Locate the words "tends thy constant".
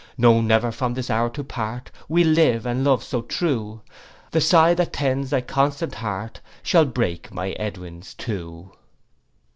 4.93-5.93